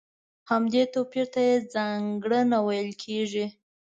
همدې 0.51 0.83
توپير 0.93 1.25
ته 1.33 1.39
يې 1.47 1.55
ځانګړنه 1.73 2.57
ويل 2.67 2.91
کېږي. 3.03 3.45